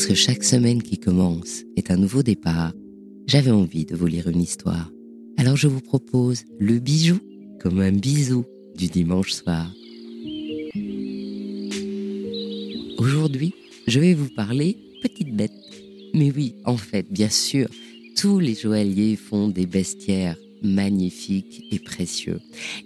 [0.00, 2.72] Parce que chaque semaine qui commence est un nouveau départ,
[3.26, 4.90] j'avais envie de vous lire une histoire.
[5.36, 7.18] Alors je vous propose le bijou
[7.60, 9.70] comme un bisou du dimanche soir.
[12.96, 13.52] Aujourd'hui,
[13.86, 15.52] je vais vous parler petite bête.
[16.14, 17.68] Mais oui, en fait, bien sûr,
[18.16, 22.40] tous les joailliers font des bestiaires magnifiques et précieux.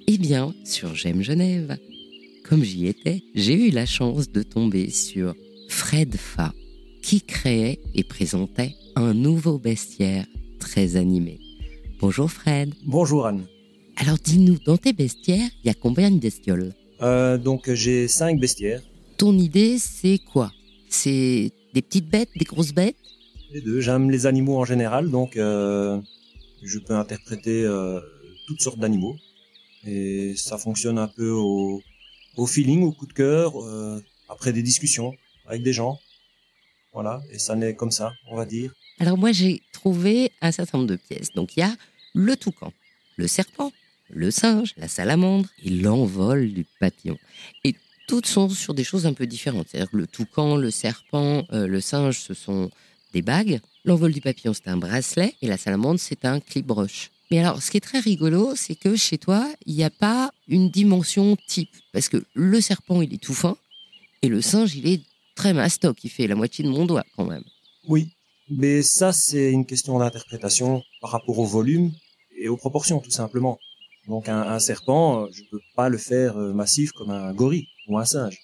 [0.08, 1.78] Eh bien, sur J'aime Genève,
[2.42, 5.36] comme j'y étais, j'ai eu la chance de tomber sur
[5.68, 6.52] Fred Fa,
[7.04, 10.24] qui créait et présentait un nouveau bestiaire
[10.58, 11.38] très animé.
[12.00, 12.72] Bonjour Fred.
[12.86, 13.44] Bonjour Anne.
[13.96, 16.72] Alors dis-nous, dans tes bestiaires, il y a combien de bestioles?
[17.02, 18.82] Euh, Donc j'ai cinq bestiaires.
[19.18, 20.50] Ton idée, c'est quoi?
[20.88, 22.96] C'est des petites bêtes, des grosses bêtes?
[23.52, 23.80] Les deux.
[23.82, 26.00] J'aime les animaux en général, donc euh,
[26.62, 28.00] je peux interpréter euh,
[28.46, 29.16] toutes sortes d'animaux.
[29.86, 31.82] Et ça fonctionne un peu au,
[32.38, 33.52] au feeling, au coup de cœur,
[34.30, 35.12] après des discussions
[35.46, 35.98] avec des gens.
[36.94, 38.72] Voilà, et ça naît comme ça, on va dire.
[39.00, 41.32] Alors moi, j'ai trouvé un certain nombre de pièces.
[41.34, 41.74] Donc il y a
[42.14, 42.72] le toucan,
[43.16, 43.72] le serpent,
[44.10, 47.18] le singe, la salamandre et l'envol du papillon.
[47.64, 47.74] Et
[48.06, 49.68] toutes sont sur des choses un peu différentes.
[49.68, 52.70] C'est-à-dire que le toucan, le serpent, euh, le singe, ce sont
[53.12, 53.60] des bagues.
[53.84, 55.34] L'envol du papillon, c'est un bracelet.
[55.42, 57.10] Et la salamandre, c'est un clip broche.
[57.30, 60.32] Mais alors, ce qui est très rigolo, c'est que chez toi, il n'y a pas
[60.46, 61.70] une dimension type.
[61.92, 63.56] Parce que le serpent, il est tout fin.
[64.22, 65.00] Et le singe, il est
[65.34, 66.02] très mastoc.
[66.04, 67.44] Il fait la moitié de mon doigt, quand même.
[67.88, 68.10] Oui.
[68.50, 71.92] Mais ça, c'est une question d'interprétation par rapport au volume
[72.36, 73.58] et aux proportions, tout simplement.
[74.06, 78.04] Donc, un, serpent, je peux pas le faire euh, massif comme un gorille ou un
[78.04, 78.38] singe.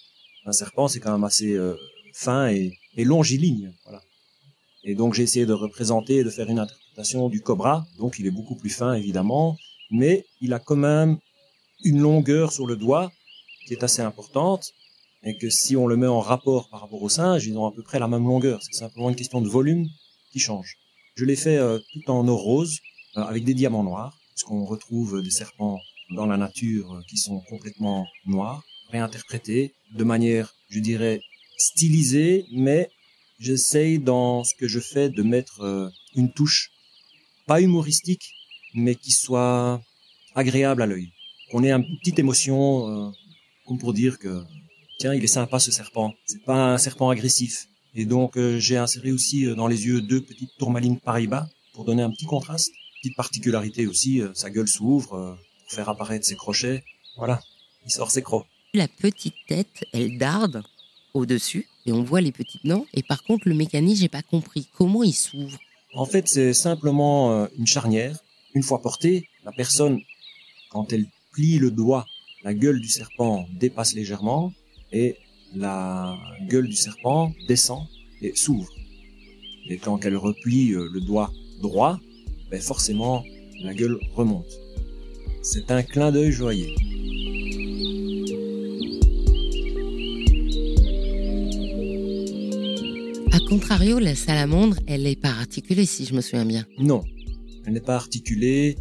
[0.47, 1.77] Un serpent, c'est quand même assez euh,
[2.15, 3.73] fin et, et longiligne.
[3.85, 4.01] Voilà.
[4.83, 7.87] Et donc j'ai essayé de représenter, de faire une interprétation du cobra.
[7.99, 9.57] Donc il est beaucoup plus fin évidemment,
[9.91, 11.19] mais il a quand même
[11.85, 13.11] une longueur sur le doigt
[13.67, 14.73] qui est assez importante
[15.23, 17.73] et que si on le met en rapport par rapport au singe, ils ont à
[17.73, 18.61] peu près la même longueur.
[18.63, 19.87] C'est simplement une question de volume
[20.33, 20.77] qui change.
[21.17, 22.79] Je l'ai fait euh, tout en or rose
[23.17, 25.79] euh, avec des diamants noirs, puisqu'on retrouve des serpents
[26.11, 31.21] dans la nature euh, qui sont complètement noirs, réinterprétés de manière, je dirais,
[31.57, 32.91] stylisée, mais
[33.39, 36.71] j'essaye dans ce que je fais de mettre euh, une touche
[37.47, 38.35] pas humoristique,
[38.75, 39.81] mais qui soit
[40.35, 41.13] agréable à l'œil.
[41.51, 43.11] Qu'on ait une petite émotion, euh,
[43.67, 44.43] comme pour dire que
[45.01, 46.15] tiens, il est sympa ce serpent.
[46.27, 47.67] C'est pas un serpent agressif.
[47.95, 52.03] Et donc euh, j'ai inséré aussi dans les yeux deux petites tourmalines Paribas pour donner
[52.03, 52.71] un petit contraste.
[53.03, 56.85] Petite particularité aussi, sa gueule s'ouvre pour faire apparaître ses crochets.
[57.17, 57.41] Voilà,
[57.87, 58.47] il sort ses crocs.
[58.75, 60.63] La petite tête, elle darde
[61.15, 62.85] au-dessus et on voit les petites dents.
[62.95, 64.69] Et par contre, le mécanisme, j'ai pas compris.
[64.77, 65.59] Comment il s'ouvre?
[65.95, 68.19] En fait, c'est simplement euh, une charnière.
[68.55, 69.99] Une fois portée, la personne,
[70.71, 72.05] quand elle plie le doigt,
[72.45, 74.53] la gueule du serpent dépasse légèrement
[74.93, 75.17] et
[75.55, 76.17] la
[76.49, 77.83] gueule du serpent descend
[78.23, 78.71] et s'ouvre.
[79.69, 81.31] Et quand elle replie euh, le doigt
[81.61, 82.01] droit,
[82.51, 83.25] ben forcément,
[83.63, 84.59] la gueule remonte.
[85.43, 86.75] C'est un clin d'œil joyeux.
[93.51, 96.65] contrario, la salamandre, elle n'est pas articulée, si je me souviens bien.
[96.79, 97.03] Non,
[97.67, 98.77] elle n'est pas articulée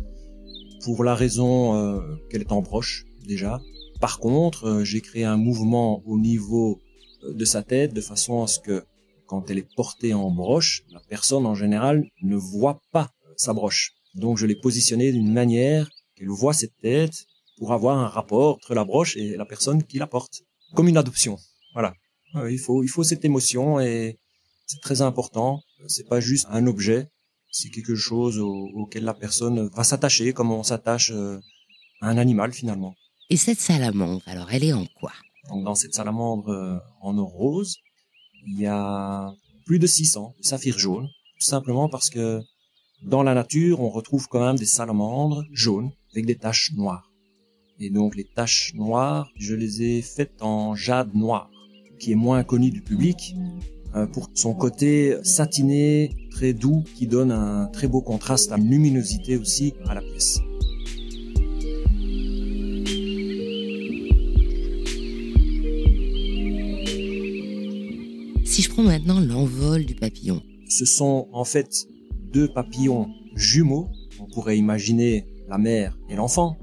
[0.83, 1.99] pour la raison euh,
[2.29, 3.59] qu'elle est en broche, déjà.
[3.99, 6.79] Par contre, euh, j'ai créé un mouvement au niveau
[7.23, 8.85] euh, de sa tête de façon à ce que
[9.25, 13.91] quand elle est portée en broche, la personne en général ne voit pas sa broche.
[14.15, 17.25] Donc je l'ai positionnée d'une manière qu'elle voit cette tête
[17.57, 20.41] pour avoir un rapport entre la broche et la personne qui la porte.
[20.75, 21.37] Comme une adoption.
[21.73, 21.93] Voilà.
[22.49, 24.17] Il faut, il faut cette émotion et
[24.65, 25.61] c'est très important.
[25.87, 27.07] C'est pas juste un objet,
[27.51, 31.39] c'est quelque chose auquel la personne va s'attacher, comme on s'attache euh,
[32.01, 32.95] à un animal finalement.
[33.31, 35.11] Et cette salamandre, alors elle est en quoi?
[35.49, 37.77] Donc dans cette salamandre euh, en or rose,
[38.47, 39.31] il y a
[39.67, 41.07] plus de 600 de saphir jaune,
[41.39, 42.41] tout simplement parce que
[43.03, 47.11] dans la nature, on retrouve quand même des salamandres jaunes avec des taches noires.
[47.79, 51.51] Et donc les taches noires, je les ai faites en jade noir,
[51.99, 53.35] qui est moins connu du public,
[53.95, 59.37] euh, pour son côté satiné, très doux, qui donne un très beau contraste, une luminosité
[59.37, 60.39] aussi à la pièce.
[68.83, 70.41] Maintenant l'envol du papillon.
[70.69, 71.85] Ce sont en fait
[72.31, 73.89] deux papillons jumeaux.
[74.19, 76.57] On pourrait imaginer la mère et l'enfant,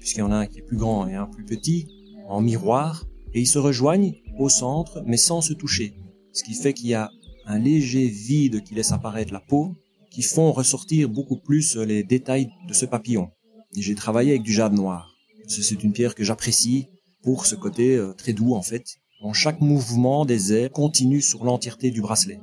[0.00, 1.86] puisqu'il y en a un qui est plus grand et un plus petit,
[2.28, 5.94] en miroir, et ils se rejoignent au centre, mais sans se toucher
[6.32, 7.10] ce qui fait qu'il y a
[7.46, 9.74] un léger vide qui laisse apparaître la peau,
[10.10, 13.30] qui font ressortir beaucoup plus les détails de ce papillon.
[13.76, 15.14] Et j'ai travaillé avec du jade noir.
[15.46, 16.86] C'est une pierre que j'apprécie
[17.22, 18.98] pour ce côté euh, très doux en fait.
[19.22, 22.40] En chaque mouvement des ailes continue sur l'entièreté du bracelet.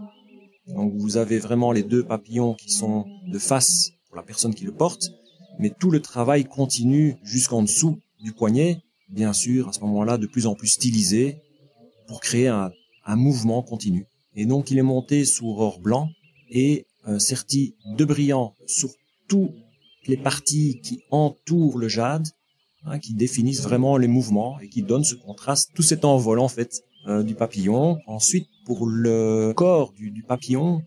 [0.67, 4.65] Donc vous avez vraiment les deux papillons qui sont de face pour la personne qui
[4.65, 5.11] le porte,
[5.59, 10.27] mais tout le travail continue jusqu'en dessous du poignet, bien sûr, à ce moment-là, de
[10.27, 11.41] plus en plus stylisé
[12.07, 12.71] pour créer un,
[13.09, 14.05] mouvement continu.
[14.35, 16.09] Et donc il est monté sous or blanc
[16.49, 18.89] et euh, serti de brillant sur
[19.29, 19.51] toutes
[20.07, 22.27] les parties qui entourent le jade,
[22.85, 26.47] hein, qui définissent vraiment les mouvements et qui donnent ce contraste, tout cet envol en
[26.47, 27.99] fait euh, du papillon.
[28.07, 30.83] Ensuite, pour le corps du, du papillon,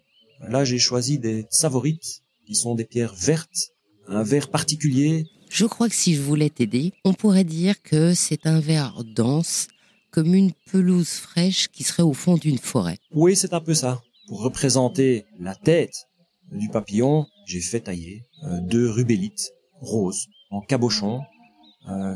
[0.48, 3.70] là j'ai choisi des savorites, qui sont des pierres vertes,
[4.08, 5.26] un vert particulier.
[5.48, 9.68] Je crois que si je voulais t'aider, on pourrait dire que c'est un vert dense,
[10.10, 12.98] comme une pelouse fraîche qui serait au fond d'une forêt.
[13.12, 14.00] Oui, c'est un peu ça.
[14.28, 16.08] Pour représenter la tête
[16.52, 21.20] du papillon, j'ai fait tailler euh, deux rubélites roses en cabochon,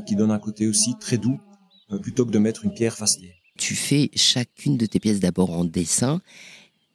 [0.06, 1.40] qui donnent un côté aussi très doux,
[1.92, 3.34] euh, plutôt que de mettre une pierre facetée.
[3.56, 6.20] Tu fais chacune de tes pièces d'abord en dessin,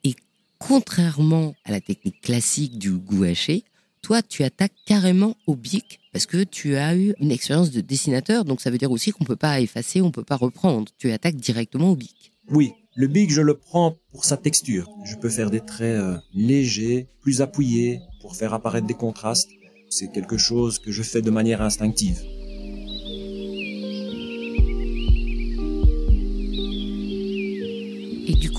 [0.04, 0.14] et
[0.58, 3.64] contrairement à la technique classique du gouaché,
[4.02, 8.44] toi, tu attaques carrément au bic parce que tu as eu une expérience de dessinateur,
[8.44, 10.90] donc ça veut dire aussi qu'on peut pas effacer, on peut pas reprendre.
[10.98, 12.32] Tu attaques directement au bic.
[12.48, 14.88] Oui, le bic, je le prends pour sa texture.
[15.04, 19.50] Je peux faire des traits euh, légers, plus appuyés, pour faire apparaître des contrastes.
[19.90, 22.20] C'est quelque chose que je fais de manière instinctive.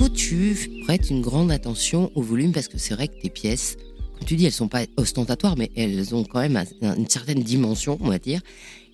[0.10, 0.56] Tu
[0.86, 3.78] prêtes une grande attention au volume parce que c'est vrai que tes pièces,
[4.14, 7.98] comme tu dis, elles sont pas ostentatoires, mais elles ont quand même une certaine dimension,
[8.02, 8.42] on va dire.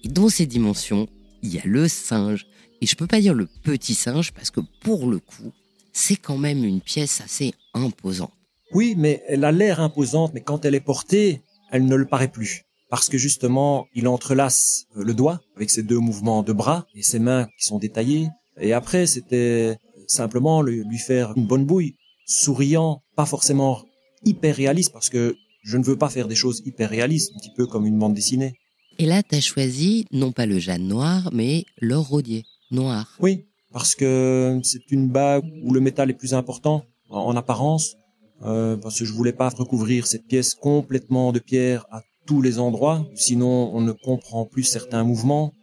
[0.04, 1.08] Et dans ces dimensions,
[1.44, 2.48] il y a le singe.
[2.82, 5.52] Et je peux pas dire le petit singe parce que pour le coup,
[5.92, 8.32] c'est quand même une pièce assez imposante.
[8.74, 12.28] Oui, mais elle a l'air imposante, mais quand elle est portée, elle ne le paraît
[12.28, 12.64] plus.
[12.90, 17.04] Parce que justement, il entrelace euh, le doigt avec ses deux mouvements de bras et
[17.04, 18.30] ses mains qui sont détaillées.
[18.60, 19.78] Et après, c'était
[20.08, 21.96] simplement lui faire une bonne bouille,
[22.26, 23.84] souriant, pas forcément
[24.24, 27.52] hyper réaliste, parce que je ne veux pas faire des choses hyper réalistes, un petit
[27.56, 28.54] peu comme une bande dessinée.
[29.00, 33.16] Et là, tu as choisi non pas le jade noir, mais l'or rodier noir.
[33.20, 37.96] Oui, parce que c'est une bague où le métal est plus important en, apparence,
[38.44, 42.60] euh, parce que je voulais pas recouvrir cette pièce complètement de pierre à tous les
[42.60, 45.54] endroits, sinon on ne comprend plus certains mouvements,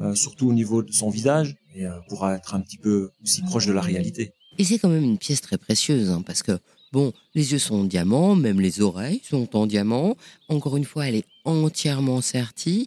[0.00, 3.42] euh, surtout au niveau de son visage, et euh, pourra être un petit peu aussi
[3.42, 4.32] proche de la réalité.
[4.58, 6.58] Et c'est quand même une pièce très précieuse, hein, parce que
[6.92, 10.16] Bon, les yeux sont en diamant, même les oreilles sont en diamant.
[10.48, 12.86] Encore une fois, elle est entièrement sertie.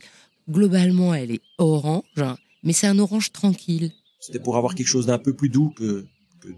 [0.49, 3.91] Globalement, elle est orange, hein, mais c'est un orange tranquille.
[4.19, 6.05] C'était pour avoir quelque chose d'un peu plus doux que,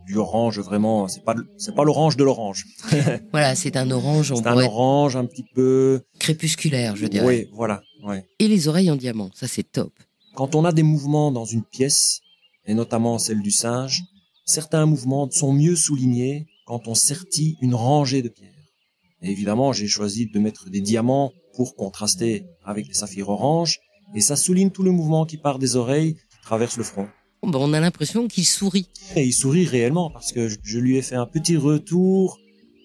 [0.07, 1.07] du orange vraiment.
[1.07, 2.65] C'est pas c'est pas l'orange de l'orange.
[3.31, 4.33] voilà, c'est un orange.
[4.33, 7.25] C'est un orange un petit peu crépusculaire, je dirais.
[7.27, 7.83] Oui, voilà.
[8.03, 8.25] Ouais.
[8.39, 9.93] Et les oreilles en diamant, ça c'est top.
[10.35, 12.19] Quand on a des mouvements dans une pièce,
[12.65, 14.03] et notamment celle du singe,
[14.43, 18.51] certains mouvements sont mieux soulignés quand on sertit une rangée de pierres.
[19.21, 23.79] Et évidemment, j'ai choisi de mettre des diamants pour contraster avec les saphirs orange,
[24.13, 27.07] et ça souligne tout le mouvement qui part des oreilles, qui traverse le front.
[27.41, 28.89] Ben, on a l'impression qu'il sourit.
[29.15, 32.39] Et il sourit réellement, parce que je lui ai fait un petit retour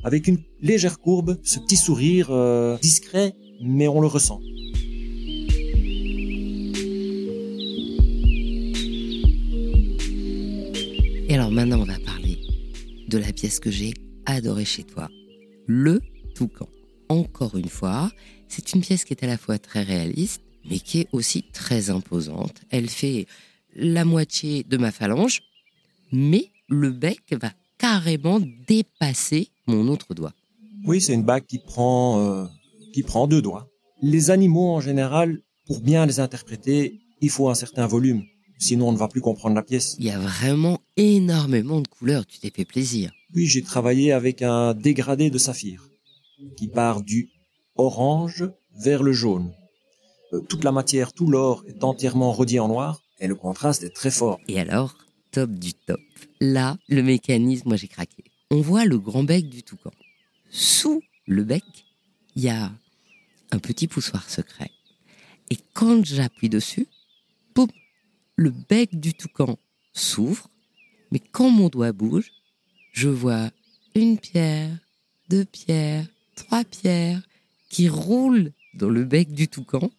[0.04, 4.40] avec une légère courbe, ce petit sourire euh, discret, mais on le ressent.
[11.30, 12.40] Et alors maintenant, on va parler
[13.06, 13.94] de la pièce que j'ai
[14.26, 15.08] adorée chez toi,
[15.68, 16.00] Le
[16.34, 16.66] Toucan.
[17.08, 18.10] Encore une fois,
[18.48, 21.88] c'est une pièce qui est à la fois très réaliste, mais qui est aussi très
[21.88, 22.62] imposante.
[22.70, 23.26] Elle fait
[23.76, 25.42] la moitié de ma phalange,
[26.10, 30.34] mais le bec va carrément dépasser mon autre doigt.
[30.84, 32.46] Oui, c'est une bague qui prend, euh,
[32.92, 33.68] qui prend deux doigts.
[34.02, 38.24] Les animaux en général, pour bien les interpréter, il faut un certain volume.
[38.60, 39.96] Sinon, on ne va plus comprendre la pièce.
[39.98, 42.26] Il y a vraiment énormément de couleurs.
[42.26, 43.10] Tu t'es fait plaisir.
[43.34, 45.88] Oui, j'ai travaillé avec un dégradé de saphir
[46.56, 47.30] qui part du
[47.76, 48.44] orange
[48.76, 49.50] vers le jaune.
[50.34, 53.94] Euh, toute la matière, tout l'or est entièrement rodié en noir et le contraste est
[53.94, 54.38] très fort.
[54.46, 54.94] Et alors,
[55.30, 56.00] top du top.
[56.40, 58.24] Là, le mécanisme, moi j'ai craqué.
[58.50, 59.92] On voit le grand bec du toucan.
[60.50, 61.64] Sous le bec,
[62.36, 62.70] il y a
[63.52, 64.70] un petit poussoir secret.
[65.50, 66.88] Et quand j'appuie dessus,
[68.40, 69.58] le bec du toucan
[69.92, 70.48] s'ouvre,
[71.12, 72.32] mais quand mon doigt bouge,
[72.90, 73.50] je vois
[73.94, 74.70] une pierre,
[75.28, 76.06] deux pierres,
[76.36, 77.20] trois pierres
[77.68, 79.90] qui roulent dans le bec du toucan,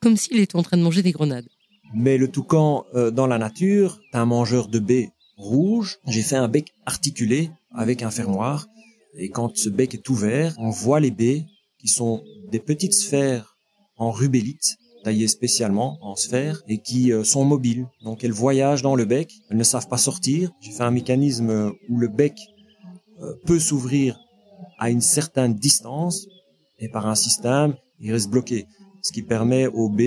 [0.00, 1.48] comme s'il était en train de manger des grenades.
[1.92, 5.98] Mais le toucan, euh, dans la nature, est un mangeur de baies rouges.
[6.06, 8.68] J'ai fait un bec articulé avec un fermoir.
[9.14, 11.46] Et quand ce bec est ouvert, on voit les baies
[11.78, 13.56] qui sont des petites sphères
[13.96, 14.78] en rubélite
[15.26, 17.86] spécialement en sphères et qui euh, sont mobiles.
[18.02, 20.50] Donc elles voyagent dans le bec, elles ne savent pas sortir.
[20.60, 22.38] J'ai fait un mécanisme où le bec
[23.20, 24.18] euh, peut s'ouvrir
[24.78, 26.26] à une certaine distance
[26.78, 28.66] et par un système, il reste bloqué.
[29.02, 30.00] Ce qui permet au B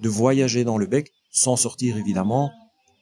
[0.00, 2.50] de voyager dans le bec sans sortir évidemment,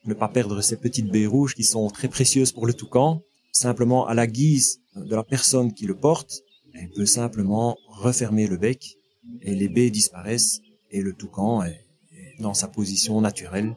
[0.05, 3.23] ne pas perdre ces petites baies rouges qui sont très précieuses pour le toucan,
[3.53, 6.43] simplement à la guise de la personne qui le porte,
[6.75, 8.99] elle peut simplement refermer le bec
[9.43, 10.61] et les baies disparaissent
[10.97, 11.85] et le toucan est
[12.41, 13.77] dans sa position naturelle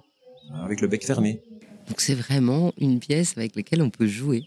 [0.63, 1.41] avec le bec fermé.
[1.87, 4.43] Donc c'est vraiment une pièce avec laquelle on peut jouer.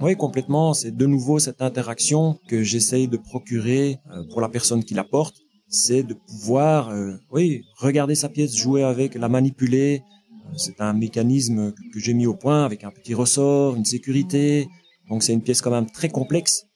[0.00, 0.74] Oui, complètement.
[0.74, 5.04] C'est de nouveau cette interaction que j'essaye de procurer euh, pour la personne qui la
[5.04, 5.36] porte.
[5.68, 10.02] C'est de pouvoir, euh, oui, regarder sa pièce, jouer avec, la manipuler.
[10.02, 14.68] Euh, c'est un mécanisme que j'ai mis au point avec un petit ressort, une sécurité.
[15.08, 16.66] Donc c'est une pièce quand même très complexe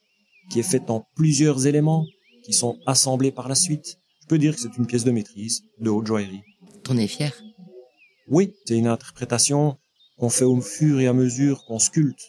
[0.51, 2.07] qui est faite en plusieurs éléments
[2.45, 4.00] qui sont assemblés par la suite.
[4.31, 6.45] Peux dire que c'est une pièce de maîtrise, de haute joaillerie.
[6.85, 7.33] T'en es fier?
[8.29, 9.77] Oui, c'est une interprétation
[10.19, 12.29] qu'on fait au fur et à mesure qu'on sculpte.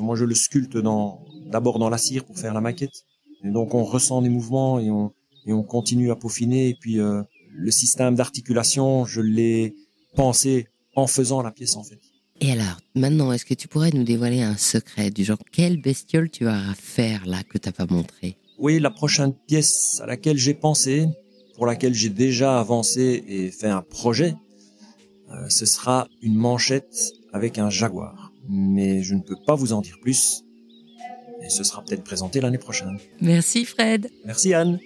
[0.00, 3.04] moi, je le sculpte dans, d'abord dans la cire pour faire la maquette.
[3.44, 5.12] Et donc, on ressent les mouvements et on,
[5.46, 6.70] et on continue à peaufiner.
[6.70, 7.22] Et puis, euh,
[7.52, 9.76] le système d'articulation, je l'ai
[10.16, 12.00] pensé en faisant la pièce, en fait.
[12.40, 16.28] Et alors, maintenant, est-ce que tu pourrais nous dévoiler un secret du genre quelle bestiole
[16.28, 18.36] tu as à faire là que t'as pas montré?
[18.60, 21.06] Oui, la prochaine pièce à laquelle j'ai pensé,
[21.56, 24.34] pour laquelle j'ai déjà avancé et fait un projet,
[25.30, 28.34] euh, ce sera une manchette avec un jaguar.
[28.50, 30.42] Mais je ne peux pas vous en dire plus.
[31.42, 32.98] Et ce sera peut-être présenté l'année prochaine.
[33.22, 34.10] Merci Fred.
[34.26, 34.78] Merci Anne.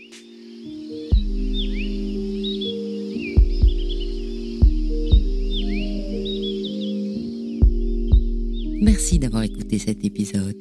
[8.80, 10.56] Merci d'avoir écouté cet épisode.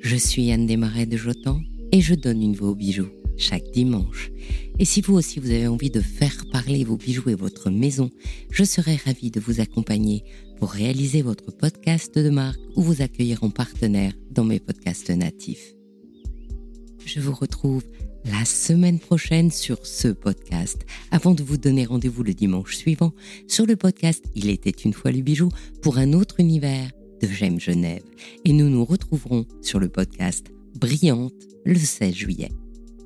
[0.00, 1.58] Je suis Anne Desmarais de Jotan
[1.92, 4.30] et je donne une voix aux bijoux chaque dimanche.
[4.78, 8.10] Et si vous aussi vous avez envie de faire parler vos bijoux et votre maison,
[8.50, 10.24] je serai ravie de vous accompagner
[10.58, 15.74] pour réaliser votre podcast de marque ou vous accueillir en partenaire dans mes podcasts natifs.
[17.04, 17.82] Je vous retrouve
[18.24, 23.12] la semaine prochaine sur ce podcast, avant de vous donner rendez-vous le dimanche suivant
[23.48, 25.48] sur le podcast Il était une fois le bijou
[25.82, 28.04] pour un autre univers de J'aime Genève.
[28.44, 30.52] Et nous nous retrouverons sur le podcast
[30.82, 31.32] Brillante
[31.64, 32.50] le 16 juillet.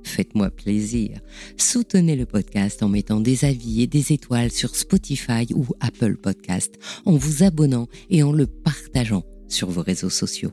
[0.02, 1.20] Faites-moi plaisir.
[1.58, 6.76] Soutenez le podcast en mettant des avis et des étoiles sur Spotify ou Apple Podcast,
[7.04, 10.52] en vous abonnant et en le partageant sur vos réseaux sociaux.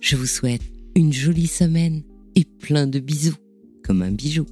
[0.00, 0.62] Je vous souhaite
[0.96, 2.02] une jolie semaine
[2.34, 3.36] et plein de bisous,
[3.84, 4.44] comme un bijou.